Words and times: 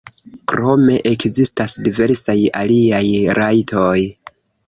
Krome 0.51 0.95
ekzistas 1.09 1.75
diversaj 1.89 2.37
aliaj 2.61 3.05
rajtoj. 3.41 3.95